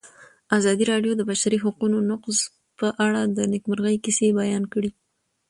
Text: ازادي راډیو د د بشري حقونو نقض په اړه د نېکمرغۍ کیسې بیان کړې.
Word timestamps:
ازادي 0.57 0.83
راډیو 0.91 1.11
د 1.15 1.17
د 1.19 1.21
بشري 1.29 1.57
حقونو 1.63 1.97
نقض 2.11 2.37
په 2.79 2.87
اړه 3.05 3.21
د 3.37 3.37
نېکمرغۍ 3.51 3.95
کیسې 4.03 4.27
بیان 4.39 4.63
کړې. 4.73 4.89